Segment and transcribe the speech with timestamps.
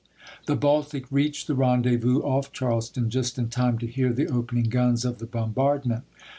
[0.47, 5.05] The Baltic reached the rendezvous off Charleston just in time to hear the opening guns
[5.05, 6.05] of the bombardment.